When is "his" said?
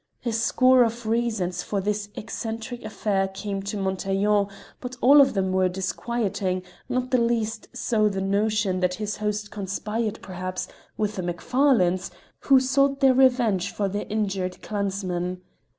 8.95-9.17